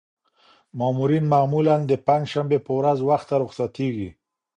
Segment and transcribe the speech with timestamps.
[0.79, 4.09] مامورین معمولاً د پنجشنبې په ورځ وخته رخصتېږي.